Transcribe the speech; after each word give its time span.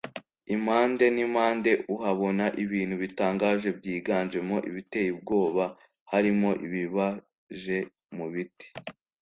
impande 0.55 1.05
n’impande 1.15 1.71
uhabona 1.95 2.45
ibintu 2.63 2.95
bitangaje 3.03 3.67
byiganjemo 3.79 4.55
ibiteye 4.69 5.09
ubwoba; 5.15 5.65
harimo 6.11 6.49
ibibaje 6.65 7.77
mu 8.17 8.25
biti 8.33 8.67